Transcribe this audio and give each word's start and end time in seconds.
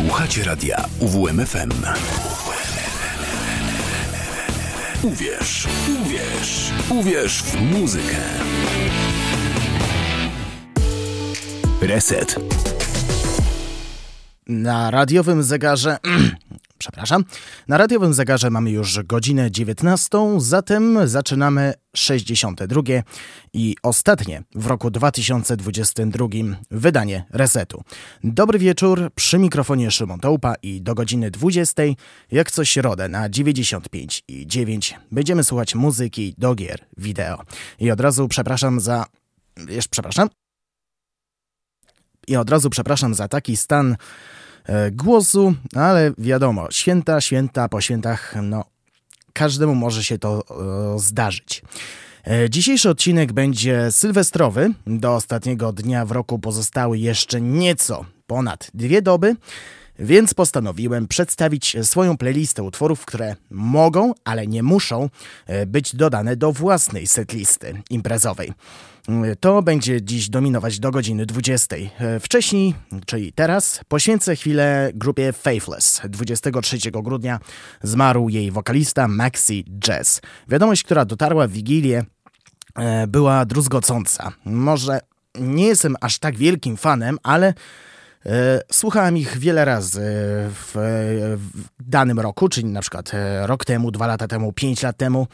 Słuchacie 0.00 0.44
radia 0.44 0.84
UWMFM. 1.00 1.70
Uwierz, 5.02 5.68
uwierz, 6.02 6.72
uwierz 6.90 7.42
w 7.42 7.60
muzykę. 7.60 8.16
Reset. 11.82 12.36
Na 14.46 14.90
radiowym 14.90 15.42
zegarze 15.42 15.98
przepraszam. 16.80 17.24
Na 17.68 17.78
radiowym 17.78 18.14
zegarze 18.14 18.50
mamy 18.50 18.70
już 18.70 19.02
godzinę 19.02 19.50
19, 19.50 20.18
zatem 20.38 21.08
zaczynamy 21.08 21.74
62 21.96 22.82
i 23.52 23.76
ostatnie 23.82 24.42
w 24.54 24.66
roku 24.66 24.90
2022 24.90 26.26
wydanie 26.70 27.24
Resetu. 27.30 27.82
Dobry 28.24 28.58
wieczór, 28.58 29.10
przy 29.14 29.38
mikrofonie 29.38 29.90
Szymon 29.90 30.20
Tołpa 30.20 30.54
i 30.62 30.82
do 30.82 30.94
godziny 30.94 31.30
20, 31.30 31.82
jak 32.30 32.50
co 32.50 32.64
środę 32.64 33.08
na 33.08 33.28
95 33.28 34.22
i 34.28 34.46
9 34.46 34.94
będziemy 35.12 35.44
słuchać 35.44 35.74
muzyki 35.74 36.34
do 36.38 36.54
gier 36.54 36.84
wideo. 36.96 37.42
I 37.78 37.90
od 37.90 38.00
razu 38.00 38.28
przepraszam 38.28 38.80
za... 38.80 39.04
Jeszcze 39.68 39.90
przepraszam. 39.90 40.28
I 42.28 42.36
od 42.36 42.50
razu 42.50 42.70
przepraszam 42.70 43.14
za 43.14 43.28
taki 43.28 43.56
stan 43.56 43.96
głosu, 44.92 45.54
ale 45.74 46.12
wiadomo, 46.18 46.70
święta, 46.70 47.20
święta, 47.20 47.68
po 47.68 47.80
świętach, 47.80 48.34
no, 48.42 48.64
każdemu 49.32 49.74
może 49.74 50.04
się 50.04 50.18
to 50.18 50.42
e, 50.94 50.98
zdarzyć. 50.98 51.62
E, 52.26 52.50
dzisiejszy 52.50 52.90
odcinek 52.90 53.32
będzie 53.32 53.92
sylwestrowy. 53.92 54.70
Do 54.86 55.14
ostatniego 55.14 55.72
dnia 55.72 56.06
w 56.06 56.10
roku 56.10 56.38
pozostały 56.38 56.98
jeszcze 56.98 57.40
nieco 57.40 58.04
ponad 58.26 58.70
dwie 58.74 59.02
doby, 59.02 59.36
więc 59.98 60.34
postanowiłem 60.34 61.08
przedstawić 61.08 61.76
swoją 61.82 62.16
playlistę 62.16 62.62
utworów, 62.62 63.04
które 63.04 63.36
mogą, 63.50 64.12
ale 64.24 64.46
nie 64.46 64.62
muszą 64.62 65.08
być 65.66 65.96
dodane 65.96 66.36
do 66.36 66.52
własnej 66.52 67.06
setlisty 67.06 67.82
imprezowej. 67.90 68.52
To 69.40 69.62
będzie 69.62 70.02
dziś 70.02 70.28
dominować 70.28 70.78
do 70.78 70.90
godziny 70.90 71.26
20. 71.26 71.76
E, 71.76 72.20
wcześniej, 72.20 72.74
czyli 73.06 73.32
teraz, 73.32 73.80
poświęcę 73.88 74.36
chwilę 74.36 74.90
grupie 74.94 75.32
Faithless. 75.32 76.00
23 76.04 76.78
grudnia 76.90 77.40
zmarł 77.82 78.28
jej 78.28 78.50
wokalista 78.50 79.08
Maxi 79.08 79.64
Jazz. 79.78 80.20
Wiadomość, 80.48 80.82
która 80.82 81.04
dotarła 81.04 81.46
w 81.46 81.50
Wigilię, 81.50 82.04
e, 82.76 83.06
była 83.06 83.44
druzgocąca. 83.44 84.32
Może 84.44 85.00
nie 85.38 85.66
jestem 85.66 85.96
aż 86.00 86.18
tak 86.18 86.36
wielkim 86.36 86.76
fanem, 86.76 87.18
ale 87.22 87.54
e, 88.26 88.60
Słuchałem 88.72 89.16
ich 89.16 89.38
wiele 89.38 89.64
razy 89.64 90.00
w, 90.50 90.72
w, 91.36 91.64
danym 91.80 92.20
roku, 92.20 92.48
czyli 92.48 92.66
na 92.66 92.80
przykład 92.80 93.12
rok 93.42 93.64
temu, 93.64 93.90
dwa 93.90 94.06
lata 94.06 94.28
temu, 94.28 94.52
pięć 94.52 94.82
lat 94.82 94.96
temu. 94.96 95.26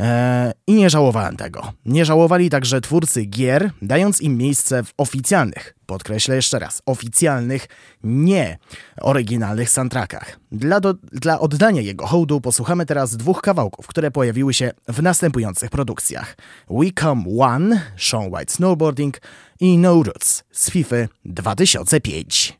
Eee, 0.00 0.52
I 0.66 0.74
nie 0.74 0.90
żałowałem 0.90 1.36
tego. 1.36 1.72
Nie 1.84 2.04
żałowali 2.04 2.50
także 2.50 2.80
twórcy 2.80 3.24
gier, 3.24 3.70
dając 3.82 4.20
im 4.20 4.36
miejsce 4.36 4.84
w 4.84 4.92
oficjalnych, 4.96 5.74
podkreślę 5.86 6.36
jeszcze 6.36 6.58
raz, 6.58 6.82
oficjalnych, 6.86 7.66
nie 8.04 8.58
oryginalnych 9.00 9.70
soundtrackach. 9.70 10.38
Dla, 10.52 10.80
do, 10.80 10.94
dla 10.94 11.40
oddania 11.40 11.82
jego 11.82 12.06
hołdu 12.06 12.40
posłuchamy 12.40 12.86
teraz 12.86 13.16
dwóch 13.16 13.42
kawałków, 13.42 13.86
które 13.86 14.10
pojawiły 14.10 14.54
się 14.54 14.70
w 14.88 15.02
następujących 15.02 15.70
produkcjach. 15.70 16.36
We 16.70 16.86
Come 17.00 17.24
One, 17.38 17.82
Sean 17.96 18.34
White 18.34 18.52
Snowboarding 18.52 19.20
i 19.60 19.78
No 19.78 20.02
Roots 20.02 20.44
z 20.52 20.70
FIFA 20.70 20.96
2005. 21.24 22.59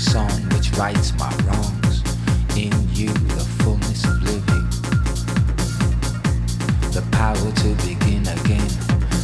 Song 0.00 0.30
which 0.54 0.70
rights 0.78 1.12
my 1.18 1.30
wrongs. 1.44 2.02
In 2.56 2.72
you, 2.94 3.08
the 3.08 3.46
fullness 3.60 4.04
of 4.04 4.22
living. 4.22 4.66
The 6.92 7.04
power 7.12 7.36
to 7.36 7.68
begin 7.86 8.26
again 8.26 8.68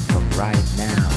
from 0.07 0.29
right 0.39 0.65
now. 0.77 1.16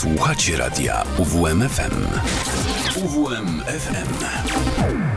Słuchacie 0.00 0.56
radia 0.56 1.04
UWMFM. 1.18 2.06
UWMFM. 2.96 5.09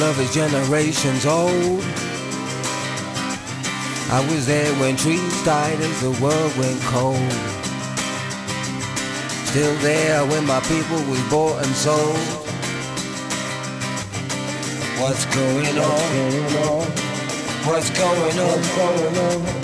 Love 0.00 0.18
is 0.18 0.32
generations 0.32 1.26
old. 1.26 1.84
I 4.10 4.26
was 4.30 4.46
there 4.46 4.72
when 4.80 4.96
trees 4.96 5.44
died 5.44 5.78
as 5.78 6.00
the 6.00 6.10
world 6.22 6.56
went 6.56 6.80
cold. 6.84 7.32
Still 9.50 9.74
there 9.82 10.24
when 10.26 10.46
my 10.46 10.60
people 10.60 10.96
was 11.10 11.20
bought 11.28 11.62
and 11.64 11.74
sold. 11.76 12.16
What's 15.00 15.26
going 15.26 15.78
on? 15.78 16.86
What's 17.66 17.90
going 17.90 18.38
on? 18.38 19.59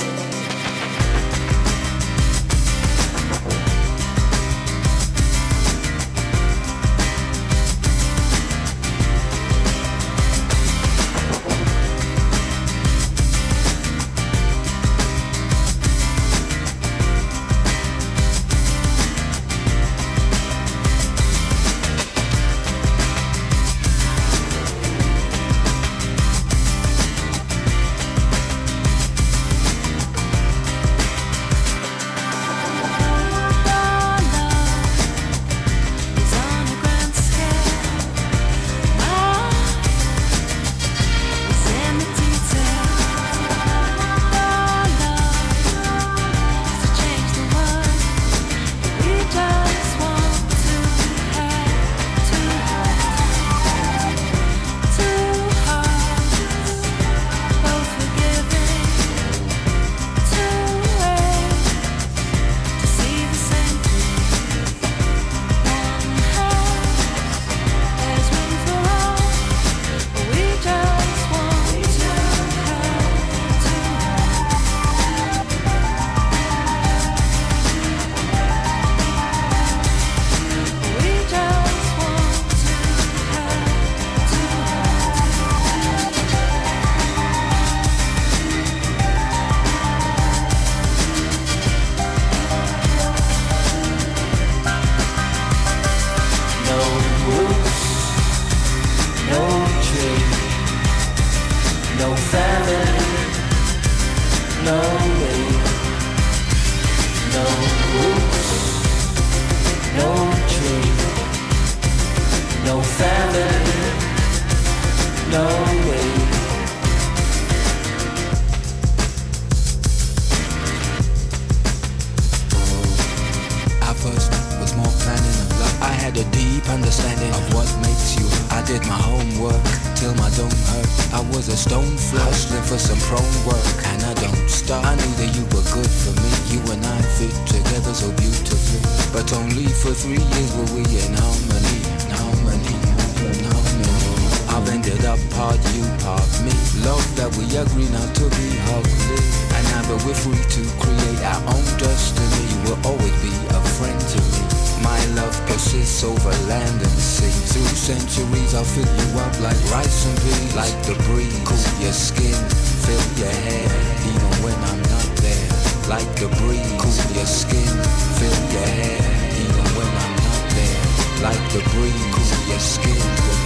Dyson 159.86 160.14
breeze 160.19 160.56
Like 160.56 160.78
the 160.82 160.94
breeze. 161.06 161.38
Cool 161.46 161.62
your 161.78 161.93
skin 161.93 162.34
Fill 162.82 163.06
your 163.22 163.31
hair. 163.46 163.70
Even 164.10 164.34
when 164.43 164.58
I'm 164.70 164.82
not 164.90 165.08
there. 165.22 165.46
Like 165.86 166.10
the 166.19 166.26
breeze. 166.38 166.74
Cool 166.82 166.98
your 167.14 167.26
skin 167.26 167.72
Fill 168.19 168.38
your 168.50 168.66
hair. 168.78 168.98
Even 169.43 169.66
when 169.78 169.90
I'm 170.02 170.14
not 170.26 170.43
there. 170.58 170.82
Like 171.22 171.44
the 171.55 171.62
breeze. 171.70 172.06
Cool 172.14 172.31
your 172.50 172.62
skin 172.72 173.02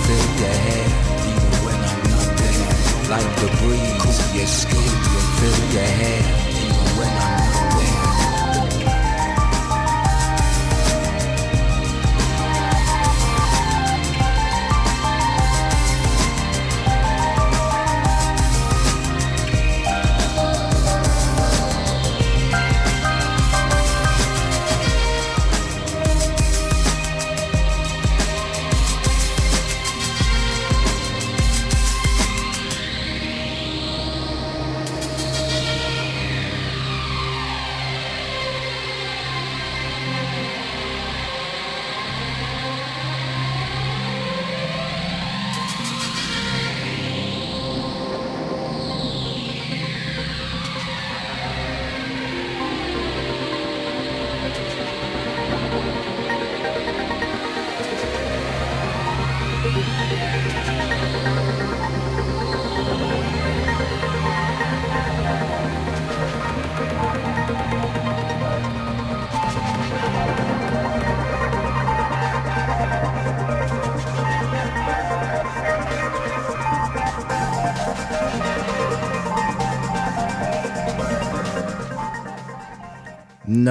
Fill 0.07 0.29
your 0.41 0.57
hair. 0.65 0.89
Even 1.29 1.53
when 1.65 1.79
I'm 1.91 2.03
not 2.09 2.29
there. 2.41 2.69
Like 3.13 3.31
the 3.43 3.49
breeze. 3.61 3.93
Cool 4.01 4.21
your 4.39 4.49
skin 4.49 4.93
Fill 5.41 5.61
your 5.77 5.91
hair. 6.01 6.23
Even 6.57 6.89
when 6.97 7.13
I'm 7.21 7.37
not 7.53 7.69
there. 7.77 8.00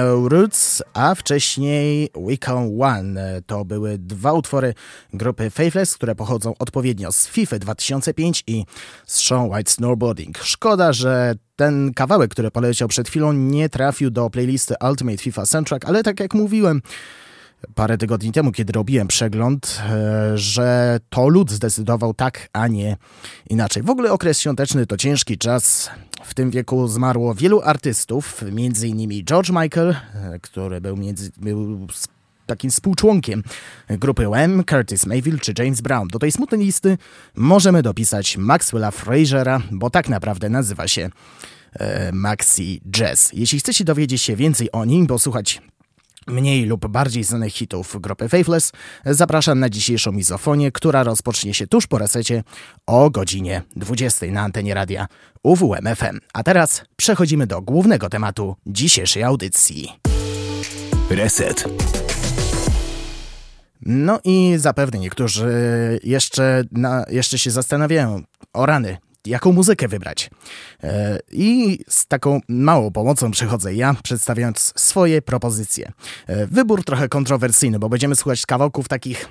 No 0.00 0.28
Roots, 0.28 0.82
a 0.94 1.14
wcześniej 1.14 2.10
Weekend 2.16 2.80
One. 2.80 3.42
To 3.46 3.64
były 3.64 3.98
dwa 3.98 4.32
utwory 4.32 4.74
grupy 5.12 5.50
Faithless, 5.50 5.94
które 5.94 6.14
pochodzą 6.14 6.54
odpowiednio 6.58 7.12
z 7.12 7.28
FIFA 7.28 7.58
2005 7.58 8.44
i 8.46 8.64
z 9.06 9.28
Sean 9.28 9.50
White 9.50 9.70
Snowboarding. 9.70 10.38
Szkoda, 10.38 10.92
że 10.92 11.34
ten 11.56 11.94
kawałek, 11.94 12.30
który 12.30 12.50
poleciał 12.50 12.88
przed 12.88 13.08
chwilą, 13.08 13.32
nie 13.32 13.68
trafił 13.68 14.10
do 14.10 14.30
playlisty 14.30 14.74
Ultimate 14.90 15.18
FIFA 15.18 15.46
Soundtrack, 15.46 15.84
ale 15.84 16.02
tak 16.02 16.20
jak 16.20 16.34
mówiłem, 16.34 16.82
parę 17.74 17.98
tygodni 17.98 18.32
temu, 18.32 18.52
kiedy 18.52 18.72
robiłem 18.72 19.08
przegląd, 19.08 19.82
e, 19.90 20.38
że 20.38 21.00
to 21.10 21.28
lud 21.28 21.50
zdecydował 21.50 22.14
tak, 22.14 22.48
a 22.52 22.68
nie 22.68 22.96
inaczej. 23.50 23.82
W 23.82 23.90
ogóle 23.90 24.12
okres 24.12 24.40
świąteczny 24.40 24.86
to 24.86 24.96
ciężki 24.96 25.38
czas. 25.38 25.90
W 26.24 26.34
tym 26.34 26.50
wieku 26.50 26.88
zmarło 26.88 27.34
wielu 27.34 27.60
artystów, 27.60 28.42
m.in. 28.42 29.24
George 29.24 29.50
Michael, 29.50 29.90
e, 30.14 30.38
który 30.42 30.80
był, 30.80 30.96
między, 30.96 31.30
był 31.36 31.86
takim 32.46 32.70
współczłonkiem 32.70 33.42
grupy 33.88 34.28
OM, 34.28 34.64
Curtis 34.64 35.06
Mayfield 35.06 35.42
czy 35.42 35.52
James 35.58 35.80
Brown. 35.80 36.08
Do 36.08 36.18
tej 36.18 36.32
smutnej 36.32 36.60
listy 36.60 36.98
możemy 37.34 37.82
dopisać 37.82 38.36
Maxwella 38.36 38.90
Frasera, 38.90 39.62
bo 39.70 39.90
tak 39.90 40.08
naprawdę 40.08 40.48
nazywa 40.48 40.88
się 40.88 41.10
e, 41.72 42.12
Maxi 42.12 42.80
Jazz. 42.90 43.30
Jeśli 43.32 43.58
chcecie 43.58 43.84
dowiedzieć 43.84 44.22
się 44.22 44.36
więcej 44.36 44.72
o 44.72 44.84
nim, 44.84 45.06
bo 45.06 45.18
słuchać 45.18 45.62
mniej 46.30 46.64
lub 46.64 46.86
bardziej 46.86 47.24
znanych 47.24 47.54
hitów 47.54 47.96
grupy 48.00 48.28
Faithless, 48.28 48.72
zapraszam 49.06 49.60
na 49.60 49.70
dzisiejszą 49.70 50.12
mizofonię, 50.12 50.72
która 50.72 51.02
rozpocznie 51.02 51.54
się 51.54 51.66
tuż 51.66 51.86
po 51.86 51.98
resecie 51.98 52.42
o 52.86 53.10
godzinie 53.10 53.62
20 53.76 54.26
na 54.26 54.42
antenie 54.42 54.74
radia 54.74 55.06
UWM 55.42 55.96
FM. 55.96 56.20
A 56.32 56.42
teraz 56.42 56.82
przechodzimy 56.96 57.46
do 57.46 57.62
głównego 57.62 58.08
tematu 58.08 58.56
dzisiejszej 58.66 59.22
audycji. 59.22 59.92
Reset. 61.10 61.64
No 63.82 64.20
i 64.24 64.54
zapewne 64.56 64.98
niektórzy 64.98 65.50
jeszcze, 66.02 66.64
na, 66.72 67.04
jeszcze 67.10 67.38
się 67.38 67.50
zastanawiają, 67.50 68.22
o 68.52 68.66
rany, 68.66 68.98
jaką 69.26 69.52
muzykę 69.52 69.88
wybrać. 69.88 70.30
E, 70.84 71.18
I 71.30 71.78
z 71.88 72.06
taką 72.06 72.40
małą 72.48 72.90
pomocą 72.90 73.30
przychodzę 73.30 73.74
ja, 73.74 73.94
przedstawiając 74.02 74.72
swoje 74.76 75.22
propozycje. 75.22 75.92
E, 76.26 76.46
wybór 76.46 76.84
trochę 76.84 77.08
kontrowersyjny, 77.08 77.78
bo 77.78 77.88
będziemy 77.88 78.16
słuchać 78.16 78.46
kawałków 78.46 78.88
takich 78.88 79.28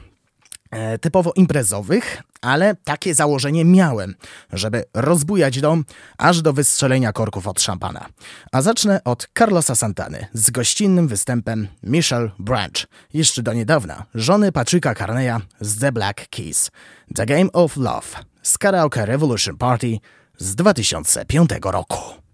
e, 0.72 0.98
typowo 0.98 1.32
imprezowych, 1.36 2.24
ale 2.42 2.76
takie 2.76 3.16
założenie 3.16 3.66
miałem, 3.66 4.16
żeby 4.54 4.84
rozbujać 4.94 5.62
dom 5.62 5.86
aż 6.18 6.42
do 6.42 6.54
wystrzelenia 6.54 7.14
korków 7.14 7.48
od 7.48 7.62
szampana. 7.62 8.06
A 8.52 8.62
zacznę 8.62 9.04
od 9.04 9.28
Carlosa 9.38 9.76
Santany 9.76 10.28
z 10.34 10.50
gościnnym 10.52 11.08
występem 11.08 11.68
Michelle 11.84 12.32
Branch, 12.40 12.88
jeszcze 13.14 13.44
do 13.44 13.54
niedawna 13.54 14.06
żony 14.16 14.52
Patricka 14.52 14.96
Carneya 14.96 15.40
z 15.62 15.80
The 15.80 15.92
Black 15.92 16.28
Keys. 16.30 16.72
The 17.16 17.26
Game 17.26 17.52
of 17.52 17.78
Love 17.78 18.29
z 18.42 18.58
Karaoke 18.58 19.06
Revolution 19.06 19.58
Party 19.58 19.98
z 20.38 20.56
2005 20.56 21.50
roku. 21.64 22.29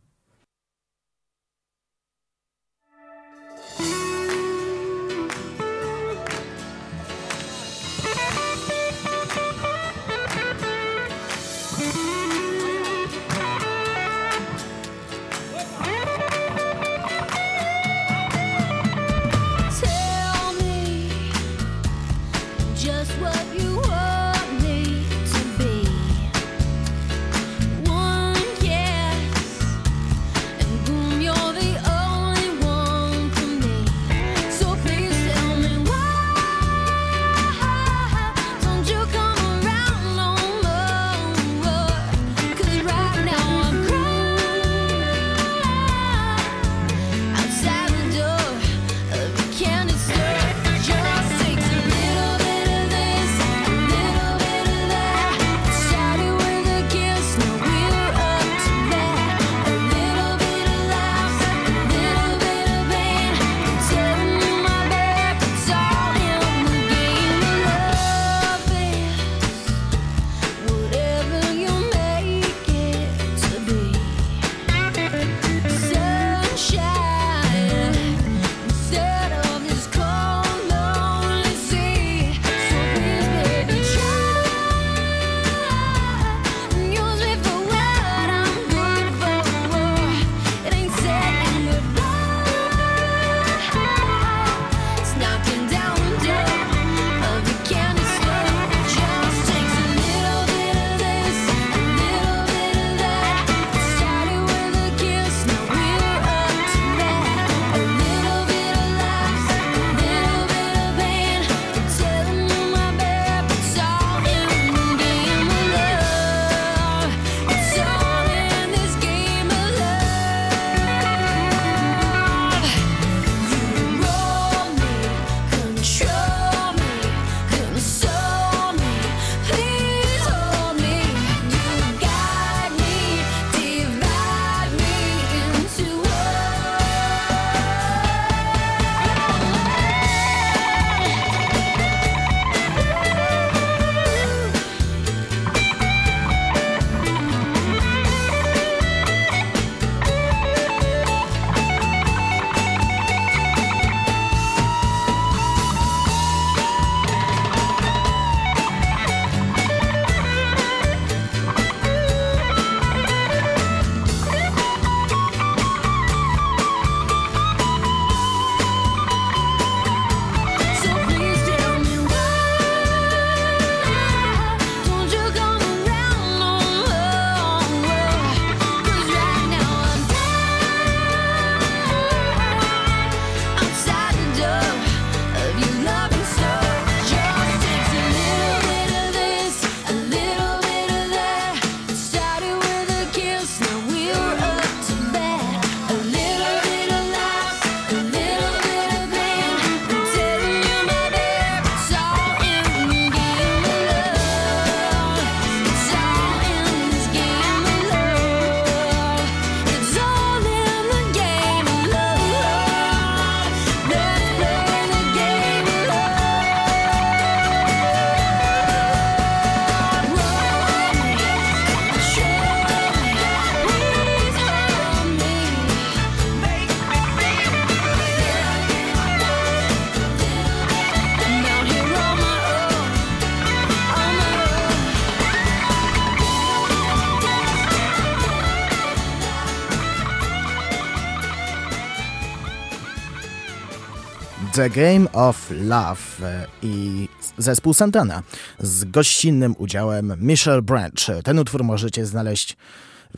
The 244.55 244.69
Game 244.69 245.11
of 245.11 245.51
Love 245.51 246.45
i 246.61 247.07
zespół 247.37 247.73
Santana 247.73 248.23
z 248.59 248.83
gościnnym 248.83 249.55
udziałem 249.57 250.13
Michelle 250.19 250.61
Branch. 250.61 251.23
Ten 251.23 251.39
utwór 251.39 251.63
możecie 251.63 252.05
znaleźć 252.05 252.57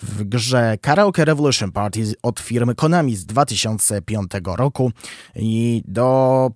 w 0.01 0.23
grze 0.23 0.77
Karaoke 0.81 1.25
Revolution 1.25 1.71
Party 1.71 2.13
od 2.23 2.39
firmy 2.39 2.75
Konami 2.75 3.15
z 3.15 3.25
2005 3.25 4.31
roku 4.57 4.91
i 5.35 5.83
do 5.87 6.51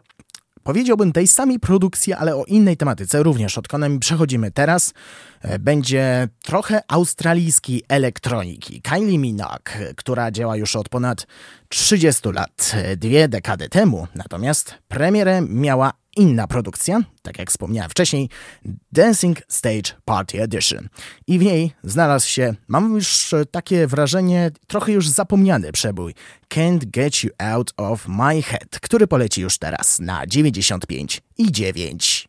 powiedziałbym 0.63 1.11
tej 1.11 1.27
samej 1.27 1.59
produkcji, 1.59 2.13
ale 2.13 2.35
o 2.35 2.45
innej 2.45 2.77
tematyce, 2.77 3.23
również 3.23 3.57
od 3.57 3.67
Konami 3.67 3.99
przechodzimy 3.99 4.51
teraz. 4.51 4.93
E, 5.41 5.59
będzie 5.59 6.27
trochę 6.43 6.81
australijskiej 6.87 7.83
elektroniki. 7.87 8.81
Kylie 8.81 9.17
Minogue, 9.17 9.93
która 9.95 10.31
działa 10.31 10.57
już 10.57 10.75
od 10.75 10.89
ponad 10.89 11.27
30 11.69 12.29
lat, 12.29 12.75
dwie 12.97 13.27
dekady 13.27 13.69
temu, 13.69 14.07
natomiast 14.15 14.75
premierę 14.87 15.41
miała 15.41 15.93
inna 16.17 16.47
produkcja, 16.47 17.01
tak 17.21 17.39
jak 17.39 17.49
wspomniałem 17.49 17.89
wcześniej, 17.89 18.29
Dancing 18.91 19.41
Stage 19.47 19.91
Party 20.05 20.41
Edition. 20.41 20.89
I 21.27 21.39
w 21.39 21.41
niej 21.41 21.71
znalazł 21.83 22.27
się, 22.27 22.55
mam 22.67 22.95
już 22.95 23.35
takie 23.51 23.87
wrażenie, 23.87 24.51
trochę 24.67 24.91
już 24.91 25.09
zapomniany 25.09 25.71
przebój 25.71 26.13
Can't 26.49 26.85
Get 26.85 27.23
You 27.23 27.29
Out 27.37 27.73
of 27.77 28.07
My 28.07 28.41
Head, 28.41 28.79
który 28.81 29.07
poleci 29.07 29.41
już 29.41 29.57
teraz 29.57 29.99
na 29.99 30.27
95 30.27 31.21
i 31.37 31.51
9. 31.51 32.27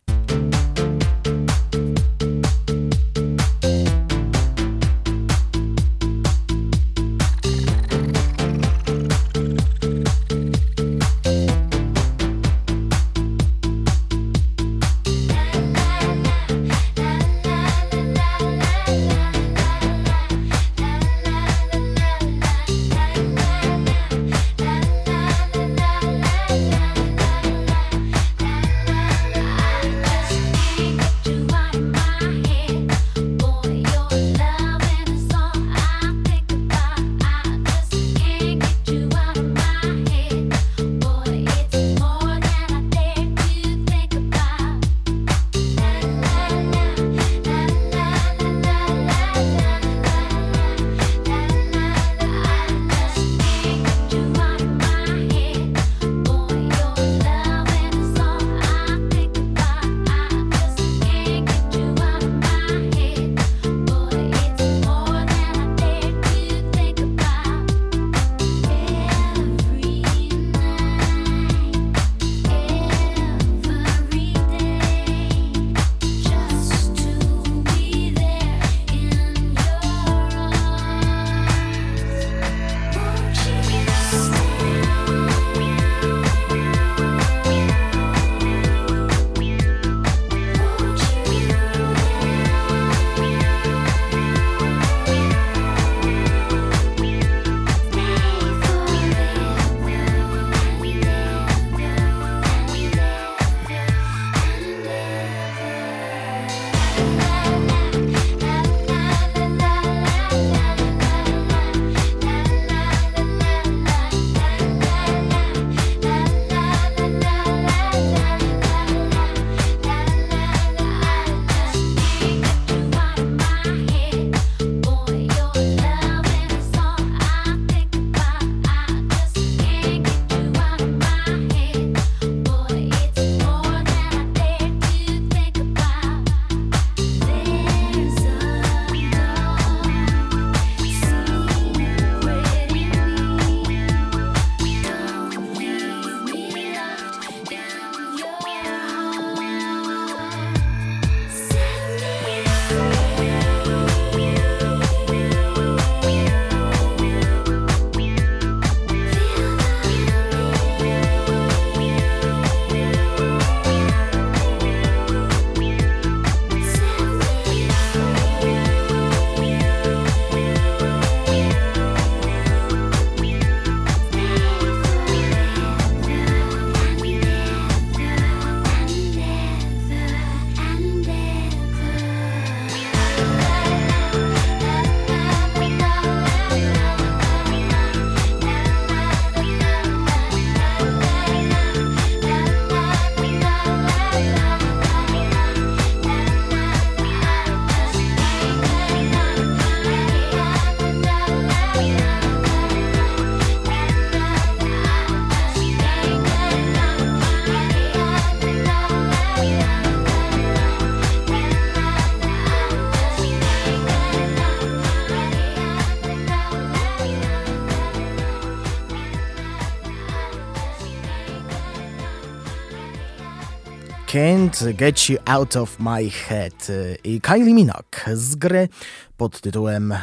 Can't 224.13 224.73
Get 224.73 225.09
You 225.09 225.17
Out 225.25 225.55
of 225.55 225.79
My 225.79 226.09
Head 226.09 226.67
i 227.03 227.21
Kylie 227.21 227.53
Minogue 227.53 228.15
z 228.15 228.35
gry 228.35 228.69
pod 229.17 229.41
tytułem 229.41 229.91
e, 229.91 229.99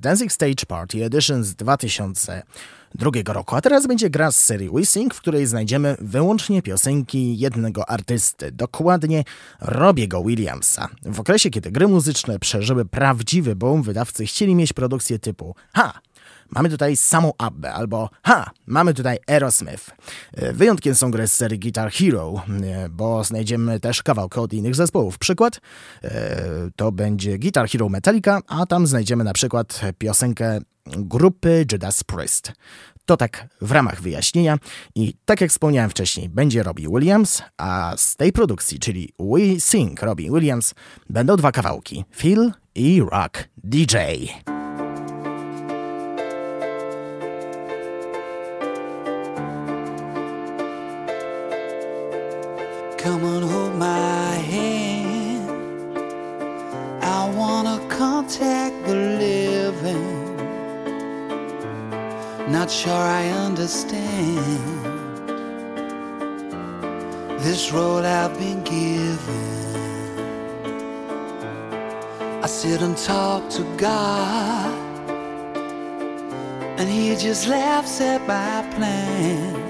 Dancing 0.00 0.32
Stage 0.32 0.66
Party 0.68 1.04
Edition 1.04 1.44
z 1.44 1.54
2002 1.54 3.10
roku. 3.26 3.56
A 3.56 3.60
teraz 3.60 3.86
będzie 3.86 4.10
gra 4.10 4.32
z 4.32 4.36
serii 4.36 4.70
WeSing, 4.70 5.14
w 5.14 5.20
której 5.20 5.46
znajdziemy 5.46 5.96
wyłącznie 6.00 6.62
piosenki 6.62 7.38
jednego 7.38 7.88
artysty, 7.88 8.52
dokładnie 8.52 9.24
Robiego 9.60 10.22
Williamsa. 10.24 10.88
W 11.02 11.20
okresie, 11.20 11.50
kiedy 11.50 11.70
gry 11.70 11.88
muzyczne 11.88 12.38
przeżyły 12.38 12.84
prawdziwy 12.84 13.56
boom, 13.56 13.82
wydawcy 13.82 14.26
chcieli 14.26 14.54
mieć 14.54 14.72
produkcję 14.72 15.18
typu 15.18 15.54
ha, 15.74 16.00
mamy 16.50 16.68
tutaj 16.68 16.96
samą 16.96 17.32
Abbę, 17.38 17.72
albo 17.72 18.10
ha, 18.22 18.50
mamy 18.66 18.94
tutaj 18.94 19.18
Aerosmith. 19.26 19.90
E, 20.32 20.52
wyjątkiem 20.52 20.94
są 20.94 21.10
gry 21.10 21.28
z 21.28 21.32
serii 21.32 21.58
Guitar 21.58 21.92
Hero, 21.92 22.42
e, 22.62 22.88
bo 22.88 23.24
znajdziemy 23.24 23.80
też 23.80 24.02
kawałki 24.02 24.40
od 24.40 24.52
innych 24.52 24.74
zespołów. 24.74 25.18
Przykład 25.18 25.60
e, 26.04 26.70
to 26.76 26.92
będzie 26.92 27.38
Guitar 27.38 27.68
Hero 27.68 27.88
Metallica, 27.88 28.40
a 28.46 28.66
tam 28.66 28.86
znajdziemy 28.86 29.24
na 29.24 29.32
przykład 29.32 29.80
piosenkę 29.98 30.60
grupy 30.86 31.66
Judas 31.72 32.04
Priest. 32.04 32.52
To 33.04 33.16
tak 33.16 33.46
w 33.60 33.72
ramach 33.72 34.02
wyjaśnienia 34.02 34.58
i 34.94 35.14
tak 35.24 35.40
jak 35.40 35.50
wspomniałem 35.50 35.90
wcześniej, 35.90 36.28
będzie 36.28 36.62
Robbie 36.62 36.88
Williams, 36.88 37.42
a 37.56 37.94
z 37.96 38.16
tej 38.16 38.32
produkcji, 38.32 38.78
czyli 38.78 39.12
We 39.18 39.60
Sing 39.60 40.02
Robbie 40.02 40.30
Williams, 40.30 40.74
będą 41.08 41.36
dwa 41.36 41.52
kawałki, 41.52 42.04
Phil 42.16 42.52
i 42.74 43.02
Rock 43.12 43.48
DJ. 43.56 43.96
Come 53.02 53.24
and 53.24 53.50
hold 53.50 53.76
my 53.76 54.34
hand. 54.52 55.48
I 57.02 57.30
wanna 57.34 57.78
contact 57.88 58.84
the 58.84 58.94
living. 58.94 60.36
Not 62.52 62.70
sure 62.70 62.92
I 62.92 63.26
understand 63.46 64.84
this 67.40 67.72
role 67.72 68.04
I've 68.04 68.38
been 68.38 68.62
given. 68.64 69.46
I 72.44 72.46
sit 72.46 72.82
and 72.82 72.98
talk 72.98 73.48
to 73.56 73.62
God, 73.78 74.74
and 76.78 76.86
He 76.86 77.16
just 77.16 77.48
laughs 77.48 78.02
at 78.02 78.20
my 78.28 78.62
plans. 78.74 79.69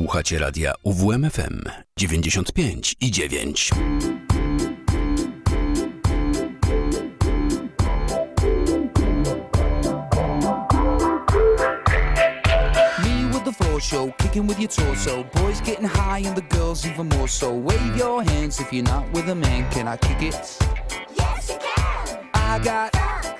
Słuchacie 0.00 0.38
radia 0.38 0.72
UWMFM 0.84 1.62
95 1.96 2.94
i 3.00 3.10
9. 3.30 3.54
show, 13.80 14.12
kicking 14.18 14.46
with 14.46 14.58
your 14.58 14.68
torso. 14.68 15.24
Boys 15.24 15.60
getting 15.62 15.86
high 15.86 16.18
and 16.26 16.36
the 16.36 16.42
girls 16.56 16.86
even 16.86 17.08
more 17.08 17.28
so. 17.28 17.54
Wave 17.54 17.96
your 17.96 18.22
hands 18.22 18.60
if 18.60 18.72
you're 18.72 18.84
not 18.84 19.10
with 19.12 19.28
a 19.30 19.34
man. 19.34 19.70
Can 19.70 19.88
I 19.88 19.96
kick 19.96 20.22
it? 20.22 20.58
Yes, 21.16 21.48
you 21.48 21.58
can. 21.58 22.28
I 22.34 22.58
got, 22.58 22.94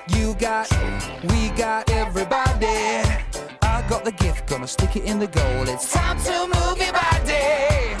you 0.09 0.35
got, 0.35 0.67
we 1.23 1.49
got 1.49 1.91
everybody. 1.91 3.00
The 4.03 4.11
gift, 4.13 4.47
gonna 4.47 4.67
stick 4.67 4.95
it 4.95 5.03
in 5.03 5.19
the 5.19 5.27
goal. 5.27 5.69
It's 5.69 5.93
time 5.93 6.17
to 6.21 6.47
move 6.47 6.77
your 6.79 6.91
body. 6.91 8.00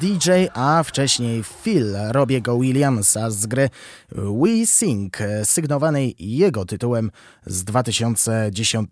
DJ, 0.00 0.30
a 0.54 0.82
wcześniej 0.82 1.44
Phil 1.62 1.96
Robiego 2.08 2.58
Williamsa 2.58 3.30
z 3.30 3.46
gry 3.46 3.70
We 4.12 4.66
Sing, 4.66 5.18
sygnowanej 5.44 6.14
jego 6.18 6.64
tytułem 6.64 7.10
z 7.46 7.64
2010 7.64 8.90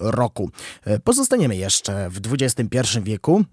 roku. 0.00 0.50
Pozostaniemy 1.04 1.56
jeszcze 1.56 2.10
w 2.10 2.20
XXI 2.32 3.00
wieku 3.02 3.44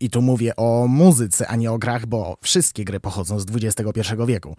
i 0.00 0.10
tu 0.10 0.22
mówię 0.22 0.56
o 0.56 0.86
muzyce, 0.88 1.48
a 1.48 1.56
nie 1.56 1.72
o 1.72 1.78
grach, 1.78 2.06
bo 2.06 2.36
wszystkie 2.42 2.84
gry 2.84 3.00
pochodzą 3.00 3.40
z 3.40 3.46
XXI 3.64 4.00
wieku. 4.26 4.56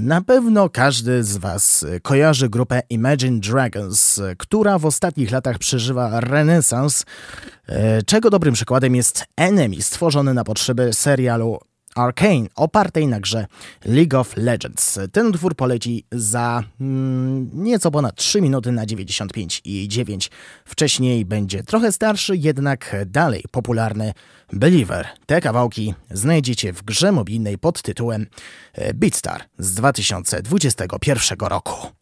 Na 0.00 0.20
pewno 0.20 0.68
każdy 0.68 1.24
z 1.24 1.36
Was 1.36 1.86
kojarzy 2.02 2.48
grupę 2.48 2.82
Imagine 2.90 3.40
Dragons, 3.40 4.20
która 4.38 4.78
w 4.78 4.86
ostatnich 4.86 5.30
latach 5.30 5.58
przeżywa 5.58 6.20
renesans, 6.20 7.04
czego 8.06 8.30
dobrym 8.30 8.54
przykładem 8.54 8.94
jest 8.94 9.24
Enemy, 9.36 9.82
stworzony 9.82 10.34
na 10.34 10.44
potrzeby 10.44 10.92
serialu 10.92 11.58
Arcane, 11.94 12.46
opartej 12.56 13.06
na 13.06 13.20
grze 13.20 13.46
League 13.84 14.20
of 14.20 14.36
Legends. 14.36 14.98
Ten 15.12 15.26
utwór 15.26 15.56
poleci 15.56 16.04
za 16.12 16.62
mm, 16.80 17.50
nieco 17.54 17.90
ponad 17.90 18.16
3 18.16 18.40
minuty 18.40 18.72
na 18.72 18.86
95 18.86 19.60
i 19.64 19.88
9. 19.88 20.30
Wcześniej 20.64 21.24
będzie 21.24 21.62
trochę 21.62 21.92
starszy, 21.92 22.36
jednak 22.36 22.96
dalej 23.06 23.44
popularny 23.50 24.12
Believer. 24.52 25.08
Te 25.26 25.40
kawałki 25.40 25.94
znajdziecie 26.10 26.72
w 26.72 26.82
grze 26.82 27.12
mobilnej 27.12 27.58
pod 27.58 27.82
tytułem 27.82 28.26
e, 28.72 28.94
Beatstar 28.94 29.44
z 29.58 29.74
2021 29.74 31.38
roku. 31.40 32.01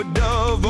A 0.00 0.04
dove. 0.04 0.69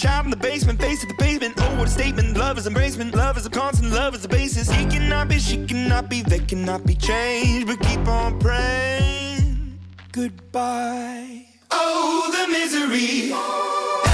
Child 0.00 0.24
in 0.24 0.30
the 0.30 0.36
basement, 0.36 0.80
face 0.80 1.00
to 1.02 1.06
the 1.06 1.14
pavement. 1.14 1.54
Oh, 1.58 1.78
what 1.78 1.86
a 1.86 1.90
statement! 1.90 2.34
Love 2.34 2.56
is 2.56 2.66
embracement, 2.66 3.14
love 3.14 3.36
is 3.36 3.44
a 3.44 3.50
constant, 3.50 3.92
love 3.92 4.14
is 4.14 4.22
the 4.22 4.28
basis. 4.28 4.70
He 4.70 4.86
cannot 4.86 5.28
be, 5.28 5.38
she 5.38 5.66
cannot 5.66 6.08
be, 6.08 6.22
they 6.22 6.38
cannot 6.38 6.86
be 6.86 6.94
changed, 6.94 7.66
but 7.66 7.78
keep 7.80 8.00
on 8.08 8.38
praying. 8.38 9.78
Goodbye. 10.12 11.44
Oh, 11.70 12.30
the 12.32 12.50
misery. 12.50 13.32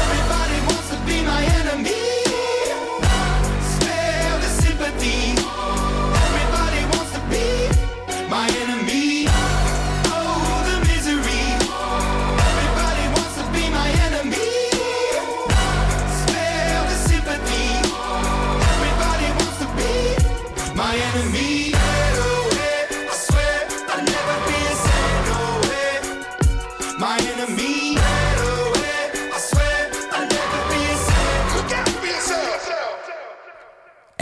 Everybody 0.02 0.58
wants 0.66 0.90
to 0.90 0.98
be 1.06 1.22
my 1.22 1.44
enemy. 1.60 2.25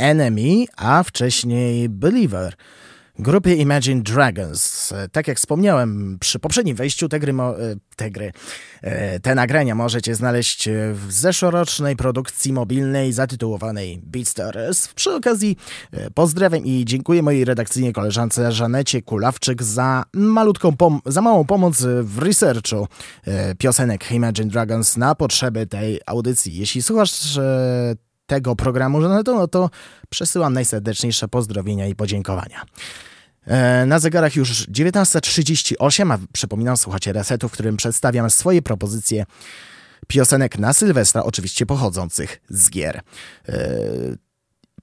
Enemy, 0.04 0.64
a 0.76 1.02
wcześniej 1.02 1.88
Believer. 1.88 2.54
Grupy 3.18 3.54
Imagine 3.54 4.02
Dragons. 4.02 4.92
Tak 5.12 5.28
jak 5.28 5.38
wspomniałem 5.38 6.18
przy 6.20 6.38
poprzednim 6.38 6.76
wejściu, 6.76 7.08
te 7.08 7.20
gry, 7.20 7.32
e, 7.32 7.76
te, 7.96 8.10
gry 8.10 8.32
e, 8.82 9.20
te 9.20 9.34
nagrania 9.34 9.74
możecie 9.74 10.14
znaleźć 10.14 10.68
w 10.92 11.06
zeszłorocznej 11.08 11.96
produkcji 11.96 12.52
mobilnej 12.52 13.12
zatytułowanej 13.12 14.00
Beatstars. 14.02 14.88
Przy 14.88 15.12
okazji 15.14 15.56
e, 15.92 16.10
pozdrawiam 16.10 16.64
i 16.64 16.84
dziękuję 16.84 17.22
mojej 17.22 17.44
redakcyjnej 17.44 17.92
koleżance 17.92 18.52
Żanecie 18.52 19.02
Kulawczyk 19.02 19.62
za 19.62 20.04
malutką, 20.12 20.70
pom- 20.70 21.00
za 21.06 21.20
małą 21.20 21.44
pomoc 21.44 21.82
w 22.02 22.18
researchu 22.18 22.88
piosenek 23.58 24.12
Imagine 24.12 24.50
Dragons 24.50 24.96
na 24.96 25.14
potrzeby 25.14 25.66
tej 25.66 26.00
audycji. 26.06 26.56
Jeśli 26.56 26.82
słuchasz 26.82 27.38
tego 28.26 28.56
programu, 28.56 29.02
Żaneto, 29.02 29.34
no 29.34 29.48
to 29.48 29.70
przesyłam 30.10 30.52
najserdeczniejsze 30.52 31.28
pozdrowienia 31.28 31.86
i 31.86 31.94
podziękowania. 31.94 32.62
E, 33.46 33.86
Na 33.86 33.98
zegarach 33.98 34.36
już 34.36 34.68
19.38, 34.68 36.12
a 36.12 36.18
przypominam, 36.32 36.76
słuchacie 36.76 37.12
resetu, 37.12 37.48
w 37.48 37.52
którym 37.52 37.76
przedstawiam 37.76 38.30
swoje 38.30 38.62
propozycje 38.62 39.24
piosenek 40.06 40.58
na 40.58 40.72
Sylwestra, 40.72 41.22
oczywiście 41.22 41.66
pochodzących 41.66 42.40
z 42.48 42.70
gier. 42.70 43.00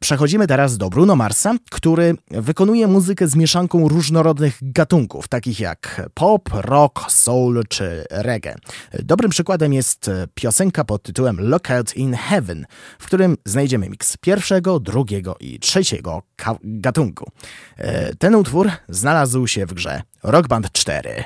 Przechodzimy 0.01 0.47
teraz 0.47 0.77
do 0.77 0.89
Bruno 0.89 1.15
Marsa, 1.15 1.55
który 1.71 2.15
wykonuje 2.31 2.87
muzykę 2.87 3.27
z 3.27 3.35
mieszanką 3.35 3.87
różnorodnych 3.87 4.57
gatunków, 4.61 5.27
takich 5.27 5.59
jak 5.59 6.09
pop, 6.13 6.49
rock, 6.53 7.11
soul 7.11 7.63
czy 7.69 8.05
reggae. 8.09 8.55
Dobrym 9.03 9.31
przykładem 9.31 9.73
jest 9.73 10.11
piosenka 10.33 10.83
pod 10.83 11.03
tytułem 11.03 11.37
Lockout 11.39 11.97
in 11.97 12.13
Heaven, 12.13 12.65
w 12.99 13.05
którym 13.05 13.37
znajdziemy 13.45 13.89
miks 13.89 14.17
pierwszego, 14.17 14.79
drugiego 14.79 15.35
i 15.39 15.59
trzeciego 15.59 16.21
gatunku. 16.63 17.31
E, 17.77 18.15
Ten 18.15 18.35
utwór 18.35 18.71
znalazł 18.89 19.47
się 19.47 19.65
w 19.65 19.73
grze 19.73 20.01
Rock 20.23 20.47
Band 20.47 20.71
4. 20.71 21.23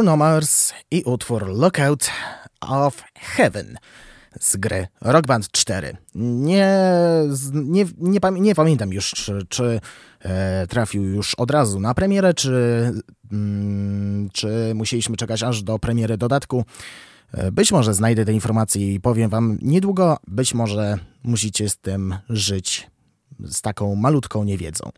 Bruno 0.00 0.16
Mars 0.16 0.72
i 0.90 1.02
utwór 1.02 1.48
Lookout 1.48 2.10
of 2.60 3.04
Heaven 3.14 3.78
z 4.40 4.56
gry 4.56 4.86
Rock 5.00 5.26
Band 5.26 5.50
4. 5.50 5.96
Nie, 6.14 6.68
nie, 7.52 7.86
nie, 7.98 8.20
nie 8.40 8.54
pamiętam 8.54 8.92
już, 8.92 9.10
czy, 9.10 9.46
czy 9.48 9.80
e, 10.20 10.66
trafił 10.66 11.04
już 11.04 11.34
od 11.34 11.50
razu 11.50 11.80
na 11.80 11.94
premierę, 11.94 12.34
czy, 12.34 12.92
mm, 13.32 14.30
czy 14.32 14.72
musieliśmy 14.74 15.16
czekać 15.16 15.42
aż 15.42 15.62
do 15.62 15.78
premiery 15.78 16.16
dodatku. 16.16 16.64
E, 17.32 17.52
Być 17.52 17.72
może 17.72 17.94
znajdę 17.94 18.24
te 18.24 18.32
informacje 18.32 18.94
i 18.94 19.00
powiem 19.00 19.30
Wam 19.30 19.58
niedługo, 19.62 20.18
być 20.26 20.54
może 20.54 20.98
musicie 21.22 21.68
z 21.68 21.76
tym 21.76 22.14
żyć 22.28 22.89
z 23.44 23.62
taką 23.62 23.94
malutką 23.94 24.44
niewiedzą. 24.44 24.90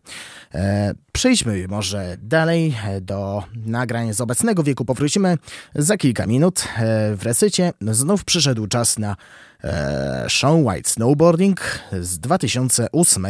E, 0.54 0.94
przejdźmy 1.12 1.68
może 1.68 2.16
dalej 2.22 2.74
e, 2.84 3.00
do 3.00 3.42
nagrań 3.66 4.14
z 4.14 4.20
obecnego 4.20 4.62
wieku. 4.62 4.84
Powrócimy 4.84 5.38
za 5.74 5.96
kilka 5.96 6.26
minut. 6.26 6.60
E, 6.60 7.16
w 7.16 7.22
resycie 7.22 7.72
znów 7.80 8.24
przyszedł 8.24 8.66
czas 8.66 8.98
na 8.98 9.16
e, 9.64 10.26
Sean 10.30 10.66
White 10.66 10.90
Snowboarding 10.90 11.60
z 12.00 12.18
2008 12.18 13.26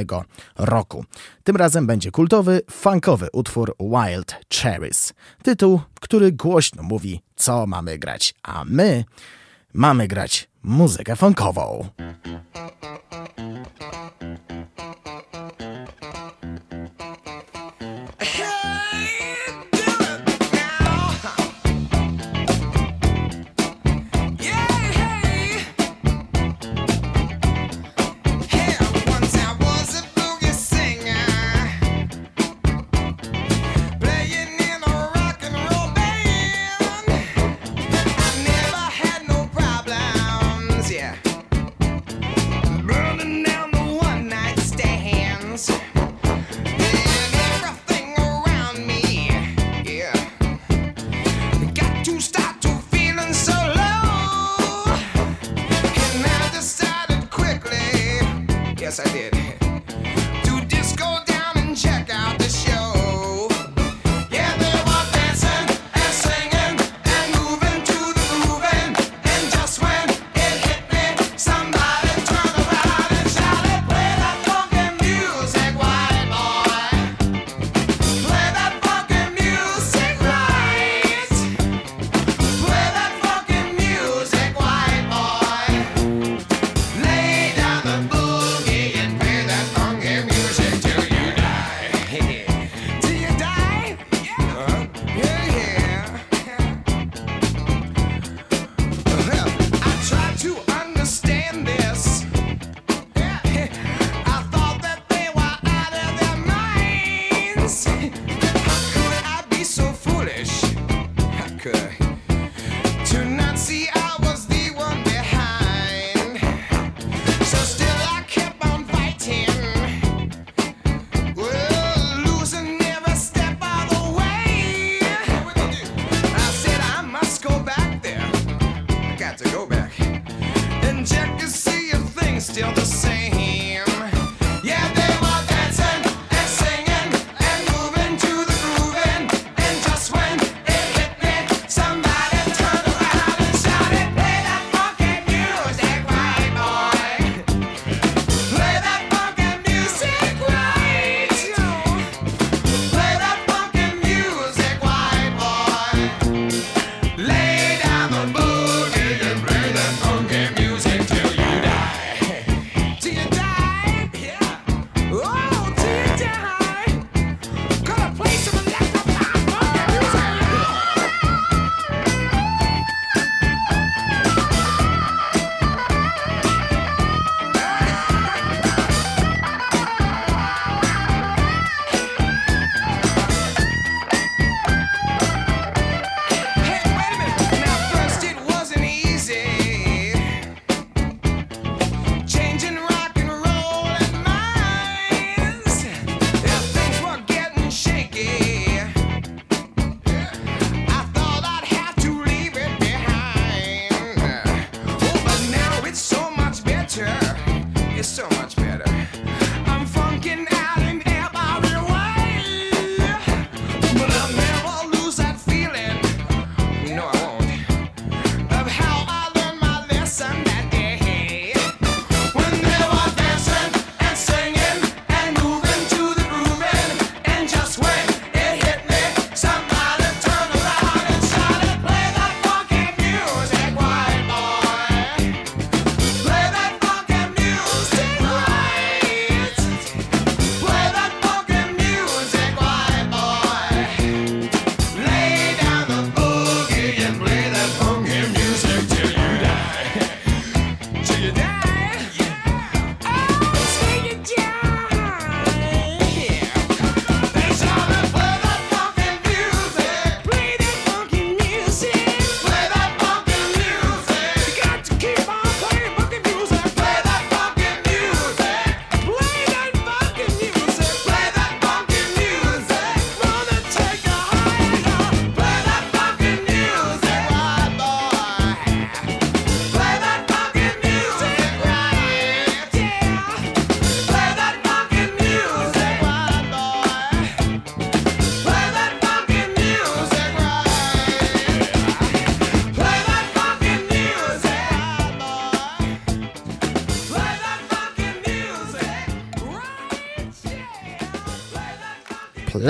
roku. 0.59 1.05
Tym 1.45 1.57
razem 1.57 1.87
będzie 1.87 2.11
kultowy, 2.11 2.61
funkowy 2.71 3.29
utwór 3.33 3.77
Wild 3.81 4.37
Cherries. 4.55 5.13
Tytuł, 5.43 5.81
który 6.01 6.33
głośno 6.33 6.83
mówi, 6.83 7.23
co 7.37 7.67
mamy 7.67 7.99
grać, 7.99 8.35
a 8.43 8.65
my 8.65 9.05
mamy 9.75 10.09
grać 10.09 10.49
muzykę 10.63 11.17
funkową. 11.17 11.89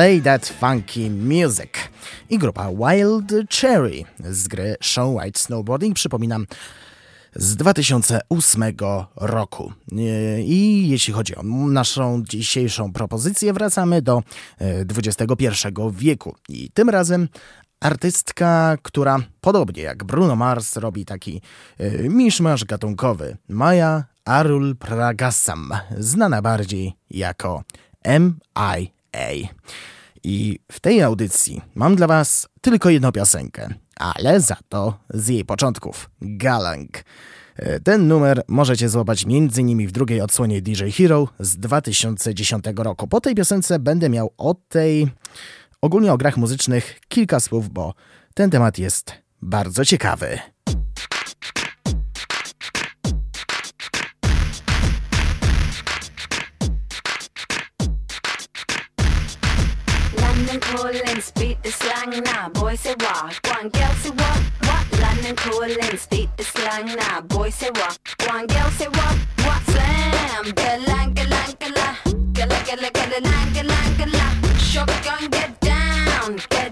Play 0.03 0.23
That 0.23 0.47
Funky 0.47 1.11
Music 1.11 1.71
i 2.31 2.39
grupa 2.39 2.71
Wild 2.71 3.33
Cherry 3.51 4.05
z 4.31 4.49
gry 4.49 4.77
Show 4.81 5.21
White 5.21 5.39
Snowboarding, 5.39 5.95
przypominam, 5.95 6.47
z 7.35 7.57
2008 7.57 8.65
roku. 9.17 9.73
I 10.39 10.89
jeśli 10.89 11.15
chodzi 11.15 11.37
o 11.37 11.43
naszą 11.43 12.23
dzisiejszą 12.29 12.93
propozycję, 12.93 13.53
wracamy 13.53 14.03
do 14.03 14.23
XXI 14.61 15.45
e, 15.67 15.91
wieku. 15.93 16.37
I 16.49 16.71
tym 16.71 16.91
razem 16.91 17.29
artystka, 17.81 18.77
która 18.83 19.19
podobnie 19.41 19.83
jak 19.83 20.05
Bruno 20.05 20.37
Mars 20.37 20.77
robi 20.77 21.05
taki 21.05 21.41
e, 21.79 22.09
miszmasz 22.09 22.65
gatunkowy. 22.65 23.37
Maya 23.49 24.05
Arul 24.25 24.77
Pragasam, 24.77 25.71
znana 25.99 26.43
bardziej 26.43 26.93
jako 27.11 27.65
MIA. 29.15 29.49
I 30.25 30.59
w 30.73 30.81
tej 30.81 31.03
audycji 31.03 31.61
mam 31.75 31.97
dla 31.97 32.07
Was 32.07 32.49
tylko 32.61 32.91
jedną 32.91 33.13
piosenkę, 33.13 33.69
ale 33.97 34.41
za 34.41 34.57
to 34.69 34.99
z 35.11 35.29
jej 35.29 35.45
początków 35.45 36.11
Galang. 36.21 37.05
E, 37.57 37.81
ten 37.81 38.09
numer 38.09 38.43
możecie 38.49 38.89
złapać 38.89 39.25
m.in. 39.25 39.89
w 39.89 39.93
drugiej 39.93 40.21
odsłonie 40.21 40.63
DJ 40.63 40.91
Hero 40.91 41.29
z 41.39 41.57
2010 41.57 42.65
roku. 42.77 43.09
Po 43.09 43.21
tej 43.21 43.35
piosence 43.35 43.79
będę 43.79 44.09
miał 44.09 44.33
o 44.39 44.55
tej, 44.55 45.09
ogólnie 45.81 46.13
o 46.13 46.19
grach 46.19 46.37
muzycznych, 46.37 47.01
kilka 47.09 47.41
słów, 47.41 47.71
bo 47.71 47.95
ten 48.35 48.51
temat 48.51 48.79
jest 48.79 49.13
bardzo 49.43 49.85
ciekawy. 49.85 50.39
Calling, 60.61 61.21
speak 61.21 61.63
the 61.63 61.71
slang 61.71 62.23
now. 62.25 62.49
Boy 62.51 62.75
say 62.75 62.95
what, 62.99 63.39
one 63.47 63.69
girl 63.69 63.95
say 64.03 64.11
what, 64.11 64.41
what? 64.67 65.01
London 65.01 65.37
calling, 65.37 65.97
speak 65.97 66.29
the 66.37 66.45
slang 66.45 66.87
now. 66.97 67.21
Boy 67.23 67.51
say 67.51 67.71
what, 67.71 67.99
one 68.29 68.47
girl 68.47 68.71
say 68.71 68.89
what, 68.89 69.17
what? 69.45 69.63
Slam, 69.63 70.45
galang 70.53 71.15
galang 71.15 71.55
galang, 71.59 71.97
galang 72.33 72.65
galang 72.65 72.93
galang 72.93 73.53
galang 73.55 73.95
galang. 73.97 74.43
Get 74.73 74.89
down, 75.05 75.29
get 75.31 75.61
down, 75.61 76.41
get 76.49 76.72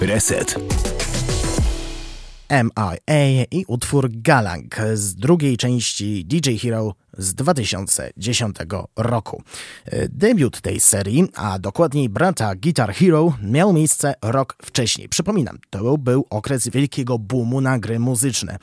Reset. 0.00 0.56
MIA 2.50 3.44
i 3.50 3.64
utwór 3.66 4.08
Galang 4.10 4.76
z 4.94 5.14
drugiej 5.14 5.56
części 5.56 6.24
DJ 6.24 6.56
Hero 6.56 6.94
z 7.18 7.34
2010 7.34 8.56
roku. 8.96 9.42
E, 9.84 10.08
Debiut 10.08 10.60
tej 10.60 10.80
serii, 10.80 11.28
a 11.34 11.58
dokładniej 11.58 12.08
brata 12.08 12.54
Guitar 12.54 12.94
Hero, 12.94 13.36
miał 13.42 13.72
miejsce 13.72 14.14
rok 14.22 14.56
wcześniej. 14.62 15.08
Przypominam, 15.08 15.58
to 15.70 15.98
był 15.98 16.26
okres 16.30 16.68
wielkiego 16.68 17.18
boomu 17.18 17.60
na 17.60 17.78
gry 17.78 17.98
muzyczne. 17.98 18.58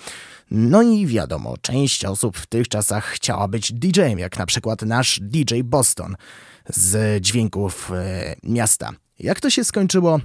No 0.52 0.82
i 0.82 1.08
wiadomo, 1.08 1.58
część 1.62 2.06
osób 2.06 2.38
w 2.38 2.48
tych 2.48 2.68
czasach 2.68 3.06
chciała 3.06 3.48
być 3.48 3.74
DJ-em, 3.74 4.20
jak 4.20 4.38
na 4.38 4.46
przykład 4.46 4.82
nasz 4.82 5.20
DJ 5.22 5.62
Boston 5.64 6.16
z 6.70 7.22
dźwięków 7.22 7.92
e, 7.92 8.36
miasta. 8.44 8.92
Jak 9.20 9.40
to 9.40 9.50
się 9.50 9.64
skończyło? 9.64 10.20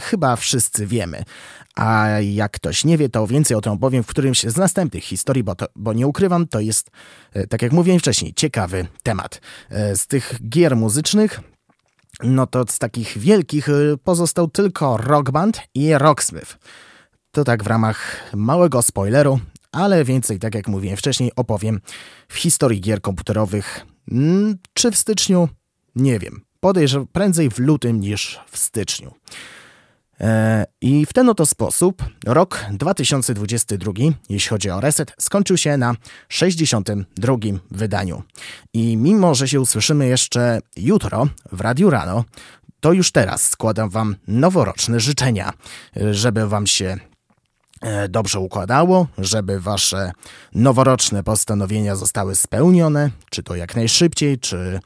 Chyba 0.00 0.36
wszyscy 0.36 0.86
wiemy. 0.86 1.22
A 1.76 2.06
jak 2.08 2.52
ktoś 2.52 2.84
nie 2.84 2.98
wie, 2.98 3.08
to 3.08 3.26
więcej 3.26 3.56
o 3.56 3.60
tym 3.60 3.72
opowiem 3.72 4.02
w 4.02 4.06
którymś 4.06 4.42
z 4.42 4.56
następnych 4.56 5.04
historii, 5.04 5.44
bo, 5.44 5.54
to, 5.54 5.66
bo 5.76 5.92
nie 5.92 6.06
ukrywam, 6.06 6.48
to 6.48 6.60
jest, 6.60 6.90
e, 7.32 7.46
tak 7.46 7.62
jak 7.62 7.72
mówiłem 7.72 8.00
wcześniej, 8.00 8.34
ciekawy 8.34 8.86
temat. 9.02 9.40
E, 9.70 9.96
Z 9.96 10.06
tych 10.06 10.38
gier 10.48 10.76
muzycznych 10.76 11.40
no 12.22 12.46
to 12.46 12.64
z 12.68 12.78
takich 12.78 13.18
wielkich 13.18 13.68
y, 13.68 13.98
pozostał 14.04 14.48
tylko 14.48 14.96
Rock 14.96 15.30
Band 15.30 15.60
i 15.74 15.98
Rocksmith. 15.98 16.58
To 17.30 17.44
tak 17.44 17.64
w 17.64 17.66
ramach 17.66 18.30
małego 18.34 18.82
spoileru, 18.82 19.40
ale 19.72 20.04
więcej, 20.04 20.38
tak 20.38 20.54
jak 20.54 20.68
mówiłem 20.68 20.96
wcześniej, 20.96 21.32
opowiem 21.36 21.80
w 22.28 22.36
historii 22.36 22.80
gier 22.80 23.00
komputerowych. 23.00 23.86
Mm, 24.10 24.58
Czy 24.74 24.90
w 24.90 24.96
styczniu? 24.96 25.48
Nie 25.96 26.18
wiem. 26.18 26.44
Podejrzewam 26.60 27.06
prędzej 27.06 27.50
w 27.50 27.58
lutym 27.58 28.00
niż 28.00 28.40
w 28.50 28.58
styczniu. 28.58 29.12
E, 30.22 30.64
I 30.80 31.06
w 31.06 31.12
ten 31.12 31.28
oto 31.28 31.46
sposób 31.46 32.04
rok 32.26 32.64
2022, 32.70 33.92
jeśli 34.28 34.48
chodzi 34.48 34.70
o 34.70 34.80
reset, 34.80 35.12
skończył 35.18 35.56
się 35.56 35.76
na 35.76 35.94
62 36.28 37.36
wydaniu. 37.70 38.22
I 38.74 38.96
mimo, 38.96 39.34
że 39.34 39.48
się 39.48 39.60
usłyszymy 39.60 40.06
jeszcze 40.06 40.60
jutro 40.76 41.28
w 41.52 41.60
Radiu 41.60 41.90
Rano, 41.90 42.24
to 42.80 42.92
już 42.92 43.12
teraz 43.12 43.50
składam 43.50 43.90
Wam 43.90 44.16
noworoczne 44.28 45.00
życzenia, 45.00 45.52
e, 45.96 46.14
żeby 46.14 46.48
Wam 46.48 46.66
się 46.66 46.96
dobrze 48.08 48.40
układało, 48.40 49.06
żeby 49.18 49.60
wasze 49.60 50.12
noworoczne 50.54 51.22
postanowienia 51.22 51.96
zostały 51.96 52.36
spełnione, 52.36 53.10
czy 53.30 53.42
to 53.42 53.56
jak 53.56 53.76
najszybciej, 53.76 54.38
czy 54.38 54.80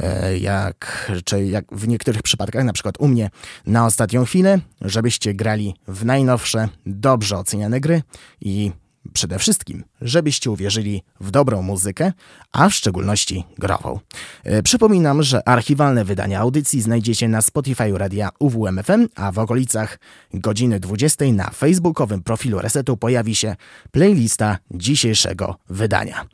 e, 0.00 0.38
jak, 0.38 1.10
czy 1.24 1.44
jak 1.44 1.64
w 1.72 1.88
niektórych 1.88 2.22
przypadkach, 2.22 2.64
na 2.64 2.72
przykład 2.72 2.94
u 2.98 3.08
mnie, 3.08 3.30
na 3.66 3.86
ostatnią 3.86 4.24
chwilę, 4.24 4.58
żebyście 4.80 5.34
grali 5.34 5.74
w 5.88 6.04
najnowsze, 6.04 6.68
dobrze 6.86 7.38
oceniane 7.38 7.80
gry 7.80 8.02
i 8.40 8.72
przede 9.12 9.38
wszystkim, 9.38 9.84
żebyście 10.00 10.50
uwierzyli 10.50 11.02
w 11.20 11.30
dobrą 11.30 11.62
muzykę, 11.62 12.12
a 12.52 12.68
w 12.68 12.74
szczególności 12.74 13.44
grową. 13.58 14.00
E, 14.44 14.62
Przypominam, 14.62 15.22
że 15.22 15.48
archiwalne 15.48 16.04
wydania 16.04 16.40
audycji 16.40 16.82
znajdziecie 16.82 17.28
na 17.28 17.42
Spotify 17.42 17.98
Radia 17.98 18.28
UWMFM, 18.38 19.08
a 19.14 19.32
w 19.32 19.38
okolicach 19.38 19.98
godziny 20.34 20.80
20 20.80 21.24
na 21.24 21.50
facebookowym 21.50 22.22
profilu 22.22 22.58
Resetu 22.58 22.96
pojawi 22.96 23.34
się 23.34 23.56
playlista 23.90 24.58
dzisiejszego 24.70 25.56
wydania. 25.68 26.26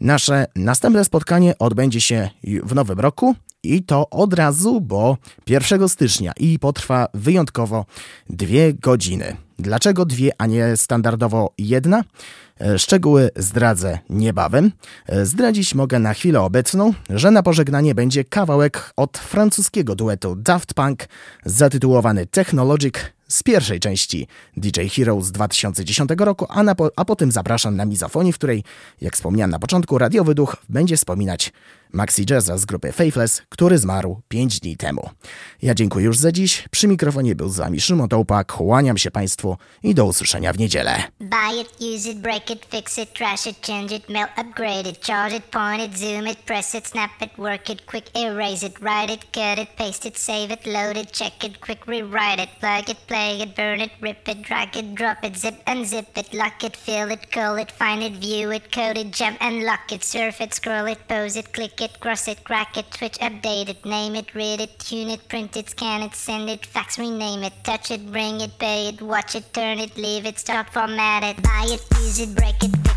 Nasze 0.00 0.46
następne 0.56 1.04
spotkanie 1.04 1.58
odbędzie 1.58 2.00
się 2.00 2.30
w 2.62 2.74
nowym 2.74 3.00
roku 3.00 3.34
i 3.62 3.82
to 3.82 4.10
od 4.10 4.34
razu, 4.34 4.80
bo 4.80 5.16
1 5.46 5.88
stycznia 5.88 6.32
i 6.40 6.58
potrwa 6.58 7.08
wyjątkowo 7.14 7.86
dwie 8.30 8.74
godziny. 8.74 9.36
Dlaczego 9.58 10.04
dwie, 10.04 10.30
a 10.38 10.46
nie 10.46 10.76
standardowo 10.76 11.52
jedna? 11.58 12.04
E, 12.60 12.78
Szczegóły 12.78 13.30
zdradzę 13.36 13.98
niebawem. 14.10 14.72
E, 15.06 15.26
Zdradzić 15.26 15.74
mogę 15.74 15.98
na 15.98 16.14
chwilę 16.14 16.40
obecną, 16.40 16.92
że 17.10 17.30
na 17.30 17.42
pożegnanie 17.42 17.94
będzie 17.94 18.24
kawałek 18.24 18.92
od 18.96 19.18
francuskiego 19.18 19.94
duetu 19.94 20.36
Daft 20.36 20.74
Punk 20.74 21.08
zatytułowany 21.44 22.26
Technologic 22.26 22.94
z 23.28 23.42
pierwszej 23.42 23.80
części 23.80 24.26
DJ 24.56 24.80
Hero 24.86 25.20
z 25.20 25.32
2010 25.32 26.10
roku, 26.18 26.46
a, 26.48 26.74
po, 26.74 26.90
a 26.96 27.04
potem 27.04 27.32
zapraszam 27.32 27.76
na 27.76 27.84
mizofonii, 27.84 28.32
w 28.32 28.38
której, 28.38 28.64
jak 29.00 29.14
wspomniałem 29.14 29.50
na 29.50 29.58
początku, 29.58 29.98
radiowy 29.98 30.34
duch 30.34 30.56
będzie 30.68 30.96
wspominać 30.96 31.52
Maxi 31.92 32.24
Jazza 32.30 32.58
z 32.58 32.64
grupy 32.64 32.92
Faithless, 32.92 33.42
który 33.48 33.78
zmarł 33.78 34.20
5 34.28 34.60
dni 34.60 34.76
temu. 34.76 35.10
Ja 35.62 35.74
dziękuję 35.74 36.06
już 36.06 36.18
za 36.18 36.32
dziś. 36.32 36.64
Przy 36.70 36.88
mikrofonie 36.88 37.34
był 37.34 37.48
z 37.48 37.56
wami 37.56 37.80
Szymon 37.80 38.08
Tołpak. 38.08 38.52
Kłaniam 38.52 38.98
się 38.98 39.10
Państwu 39.10 39.56
i 39.82 39.94
do 39.94 40.04
usłyszenia 40.04 40.52
w 40.52 40.58
niedzielę. 40.58 41.02
Buy 41.20 41.60
it, 41.60 41.68
use 41.80 42.10
it, 42.10 42.18
break 42.18 42.50
it, 42.50 42.66
fix 42.70 42.98
it, 42.98 43.12
trash 43.12 43.46
it, 43.46 43.66
change 43.66 43.96
it, 43.96 44.08
melt, 44.08 44.30
upgrade 44.36 44.86
it, 44.86 45.06
charge 45.06 45.36
it, 45.36 45.44
point 45.44 45.82
it, 45.82 45.98
zoom 45.98 46.26
it, 46.26 46.38
press 46.38 46.74
it, 46.74 46.88
snap 46.88 47.10
it, 47.22 47.38
work 47.38 47.70
it, 47.70 47.86
quick 47.86 48.16
erase 48.16 48.66
it, 48.66 48.80
write 48.80 49.12
it, 49.12 49.32
cut 49.32 49.58
it, 49.58 49.68
paste 49.76 50.06
it, 50.06 50.16
save 50.16 50.50
it, 50.50 50.66
load 50.66 50.96
it, 50.96 51.12
check 51.12 51.44
it, 51.44 51.60
quick 51.60 51.86
rewrite 51.86 52.40
it, 52.40 52.48
plug 52.60 52.90
it, 52.90 52.98
play 53.06 53.40
it, 53.42 53.56
burn 53.56 53.80
it, 53.80 53.90
rip 54.00 54.28
it, 54.28 54.42
drag 54.42 54.76
it, 54.76 54.94
drop 54.94 55.24
it, 55.24 55.36
zip 55.36 56.18
it, 56.18 56.34
lock 56.34 56.64
it, 56.64 56.76
fill 56.76 57.10
it, 57.10 57.26
it, 57.58 57.70
find 57.70 58.02
it, 58.02 58.12
view 58.12 58.50
it, 58.50 58.72
code 58.72 58.98
it, 58.98 59.12
jump 59.12 59.36
and 59.40 59.64
lock 59.64 59.92
it, 59.92 60.04
surf 60.04 60.40
it, 60.40 60.54
scroll 60.54 60.86
it, 60.86 60.98
pose 61.08 61.36
it, 61.36 61.52
click 61.52 61.80
it, 61.80 61.85
cross 62.00 62.28
it, 62.28 62.44
crack 62.44 62.76
it, 62.76 62.92
switch, 62.92 63.18
update 63.18 63.68
it, 63.68 63.84
name 63.84 64.14
it, 64.14 64.34
read 64.34 64.60
it, 64.60 64.78
tune 64.78 65.08
it, 65.08 65.28
print 65.28 65.56
it, 65.56 65.70
scan 65.70 66.02
it, 66.02 66.14
send 66.14 66.48
it, 66.50 66.64
fax, 66.64 66.98
rename 66.98 67.42
it, 67.42 67.52
touch 67.64 67.90
it, 67.90 68.10
bring 68.10 68.40
it, 68.40 68.58
pay 68.58 68.88
it, 68.88 69.00
watch 69.00 69.34
it, 69.34 69.52
turn 69.52 69.78
it, 69.78 69.96
leave 69.96 70.26
it, 70.26 70.38
start, 70.38 70.70
format 70.70 71.22
it, 71.22 71.42
buy 71.42 71.64
it, 71.66 71.82
use 72.00 72.18
it, 72.20 72.34
break 72.34 72.62
it, 72.62 72.95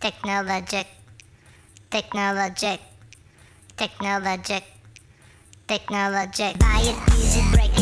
Technologic, 0.00 0.86
technologic, 1.90 2.80
technologic, 3.76 4.64
technologic. 5.66 6.58
Buy 6.58 6.80
it, 6.84 6.96
it, 7.36 7.52
break 7.52 7.75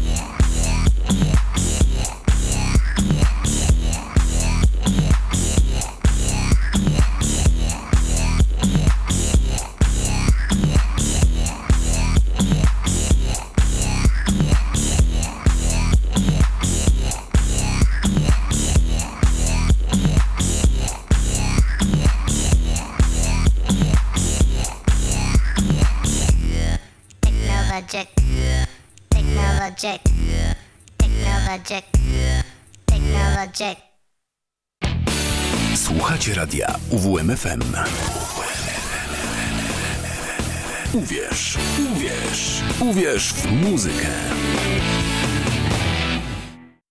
technologic, 27.91 28.07
technologic, 29.09 30.01
technologic, 30.97 31.83
technologic. 32.85 33.77
Słuchacie 35.75 36.33
radia 36.33 36.75
UWMFM. 36.89 37.61
Uwierz, 40.93 41.57
uwierz, 41.91 42.61
uwierz 42.79 43.33
w 43.33 43.51
muzykę. 43.51 44.07